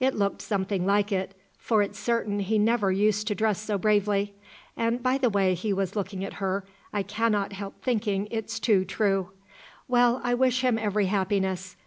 [0.00, 4.32] It looked something like it, for it's certain he never used to dress so bravely;
[4.78, 8.86] and, by the way he was looking at her, I cannot help thinking it's too
[8.86, 9.28] true.
[9.86, 11.76] Well, I wish him every happiness.